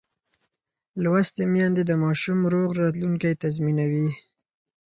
[1.03, 4.07] لوستې میندې د ماشوم روغ راتلونکی تضمینوي.